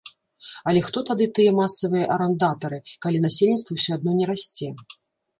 Але 0.69 0.79
хто 0.85 1.01
тады 1.09 1.25
тыя 1.39 1.51
масавыя 1.57 2.05
арандатары, 2.15 2.79
калі 3.07 3.21
насельніцтва 3.27 3.77
ўсё 3.81 3.91
адно 3.99 4.15
не 4.21 4.25
расце. 4.31 4.67